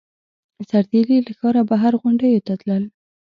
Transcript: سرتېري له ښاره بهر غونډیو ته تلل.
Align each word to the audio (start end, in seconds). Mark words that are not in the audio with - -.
سرتېري 0.69 1.17
له 1.25 1.31
ښاره 1.39 1.61
بهر 1.69 1.93
غونډیو 2.01 2.43
ته 2.47 2.53
تلل. 2.61 2.83